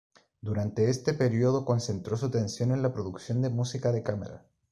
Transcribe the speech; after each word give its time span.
Durante 0.41 0.89
este 0.89 1.13
período 1.13 1.63
concentró 1.63 2.17
su 2.17 2.25
atención 2.25 2.71
en 2.71 2.81
la 2.81 2.91
producción 2.91 3.43
de 3.43 3.51
música 3.51 3.91
de 3.91 4.01
cámara. 4.01 4.47